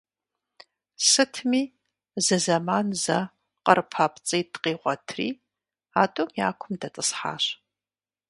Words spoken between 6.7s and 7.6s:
дэтӀысхьащ.